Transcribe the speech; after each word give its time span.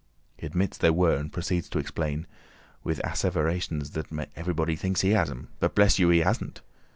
He 0.35 0.47
admits 0.47 0.79
there 0.79 0.91
were 0.93 1.15
and 1.15 1.31
proceeds 1.31 1.69
to 1.69 1.77
explain, 1.77 2.25
with 2.83 2.99
asseverations 3.05 3.91
that 3.91 4.07
everybody 4.35 4.75
thinks 4.75 5.01
he 5.01 5.11
has 5.11 5.29
'em! 5.29 5.49
But 5.59 5.75
bless 5.75 5.99
you! 5.99 6.09
he 6.09 6.21
hasn't. 6.21 6.61